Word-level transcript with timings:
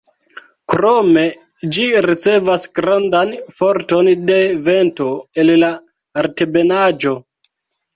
Krome 0.73 1.25
ĝi 1.75 1.85
ricevas 2.07 2.65
grandan 2.81 3.37
forton 3.61 4.13
de 4.33 4.43
vento 4.73 5.11
el 5.47 5.57
la 5.63 5.75
Altebenaĵo. 6.27 7.19